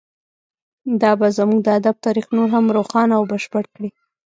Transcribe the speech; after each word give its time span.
دا 1.01 1.11
به 1.19 1.27
زموږ 1.37 1.59
د 1.63 1.67
ادب 1.79 1.95
تاریخ 2.05 2.25
نور 2.35 2.47
هم 2.55 2.65
روښانه 2.77 3.13
او 3.19 3.23
بشپړ 3.31 3.63
کړي 3.75 3.89